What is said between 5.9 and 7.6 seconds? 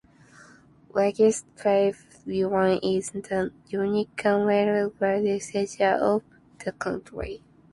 of the country.